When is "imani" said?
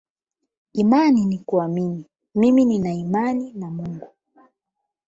0.73-1.25, 2.93-3.53